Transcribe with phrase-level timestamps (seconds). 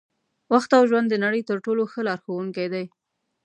[0.53, 2.85] وخت او ژوند د نړۍ تر ټولو ښه لارښوونکي دي.